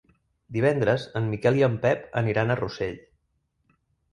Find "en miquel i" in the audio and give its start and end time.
1.19-1.65